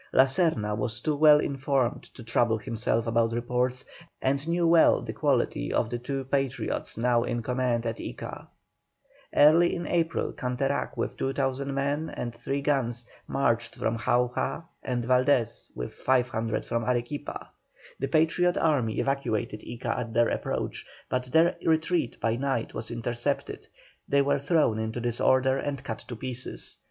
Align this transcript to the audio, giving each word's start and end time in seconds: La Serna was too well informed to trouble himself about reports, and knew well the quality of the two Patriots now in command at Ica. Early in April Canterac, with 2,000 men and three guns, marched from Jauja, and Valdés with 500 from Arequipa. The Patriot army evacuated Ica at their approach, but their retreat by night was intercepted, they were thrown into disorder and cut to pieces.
La 0.13 0.23
Serna 0.25 0.75
was 0.75 0.99
too 0.99 1.15
well 1.15 1.37
informed 1.37 2.01
to 2.15 2.23
trouble 2.23 2.57
himself 2.57 3.05
about 3.05 3.31
reports, 3.33 3.85
and 4.19 4.47
knew 4.47 4.65
well 4.65 4.99
the 5.03 5.13
quality 5.13 5.71
of 5.71 5.91
the 5.91 5.99
two 5.99 6.23
Patriots 6.23 6.97
now 6.97 7.23
in 7.23 7.43
command 7.43 7.85
at 7.85 7.97
Ica. 7.97 8.47
Early 9.35 9.75
in 9.75 9.85
April 9.85 10.33
Canterac, 10.33 10.97
with 10.97 11.17
2,000 11.17 11.71
men 11.71 12.09
and 12.09 12.33
three 12.33 12.61
guns, 12.63 13.05
marched 13.27 13.75
from 13.75 13.99
Jauja, 13.99 14.63
and 14.81 15.03
Valdés 15.03 15.67
with 15.75 15.93
500 15.93 16.65
from 16.65 16.83
Arequipa. 16.83 17.51
The 17.99 18.07
Patriot 18.07 18.57
army 18.57 18.97
evacuated 18.97 19.59
Ica 19.61 19.95
at 19.99 20.13
their 20.15 20.29
approach, 20.29 20.83
but 21.09 21.25
their 21.25 21.57
retreat 21.63 22.19
by 22.19 22.37
night 22.37 22.73
was 22.73 22.89
intercepted, 22.89 23.67
they 24.09 24.23
were 24.23 24.39
thrown 24.39 24.79
into 24.79 24.99
disorder 24.99 25.59
and 25.59 25.83
cut 25.83 25.99
to 26.07 26.15
pieces. 26.15 26.79